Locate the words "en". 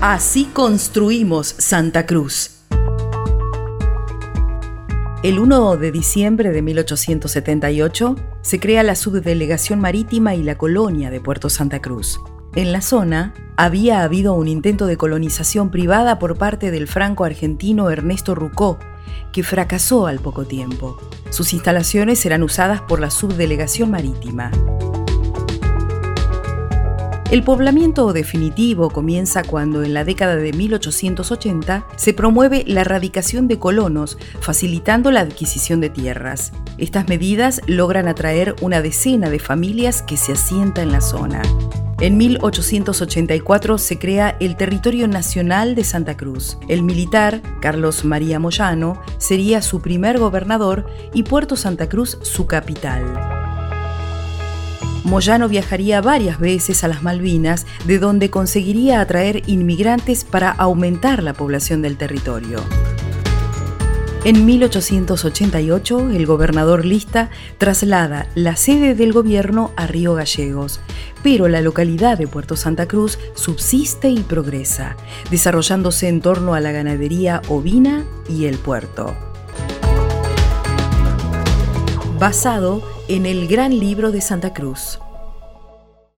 12.54-12.70, 29.82-29.92, 40.80-40.90, 42.00-42.16, 64.24-64.44, 76.08-76.20, 83.06-83.26